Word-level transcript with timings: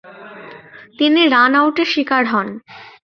তিনি 0.99 1.21
রান-আউটের 1.33 1.87
শিকার 1.93 2.23
হন। 2.31 2.47